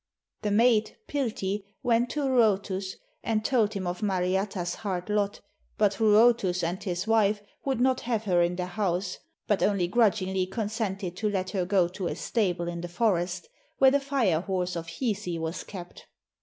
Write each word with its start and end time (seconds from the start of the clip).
The 0.41 0.49
maid, 0.49 0.97
Piltti, 1.07 1.63
went 1.83 2.09
to 2.09 2.21
Ruotus 2.27 2.95
and 3.23 3.45
told 3.45 3.75
him 3.75 3.85
of 3.85 4.01
Mariatta's 4.01 4.73
hard 4.81 5.11
lot, 5.11 5.41
but 5.77 5.99
Ruotus 5.99 6.63
and 6.63 6.83
his 6.83 7.05
wife 7.05 7.43
would 7.65 7.79
not 7.79 8.01
have 8.01 8.23
her 8.23 8.41
in 8.41 8.55
their 8.55 8.65
house, 8.65 9.19
but 9.45 9.61
only 9.61 9.87
grudgingly 9.87 10.47
consented 10.47 11.15
to 11.17 11.29
let 11.29 11.51
her 11.51 11.65
go 11.67 11.87
to 11.89 12.07
a 12.07 12.15
stable 12.15 12.67
in 12.67 12.81
the 12.81 12.87
forest, 12.87 13.47
where 13.77 13.91
the 13.91 13.99
Fire 13.99 14.39
horse 14.41 14.75
of 14.75 14.87
Hisi 14.87 15.37
was 15.37 15.63
kept. 15.63 16.07